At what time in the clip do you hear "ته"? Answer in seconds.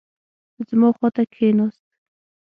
1.15-1.23